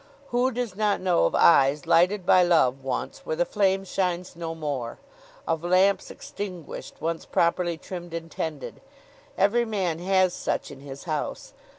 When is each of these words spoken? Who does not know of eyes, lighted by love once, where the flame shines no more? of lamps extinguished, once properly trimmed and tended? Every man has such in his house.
Who 0.29 0.49
does 0.49 0.75
not 0.75 0.99
know 0.99 1.25
of 1.27 1.35
eyes, 1.35 1.85
lighted 1.85 2.25
by 2.25 2.41
love 2.41 2.83
once, 2.83 3.19
where 3.23 3.35
the 3.35 3.45
flame 3.45 3.85
shines 3.85 4.35
no 4.35 4.55
more? 4.55 4.97
of 5.47 5.63
lamps 5.63 6.09
extinguished, 6.09 6.95
once 6.99 7.23
properly 7.23 7.77
trimmed 7.77 8.15
and 8.15 8.31
tended? 8.31 8.81
Every 9.37 9.63
man 9.63 9.99
has 9.99 10.33
such 10.33 10.71
in 10.71 10.79
his 10.79 11.03
house. 11.03 11.53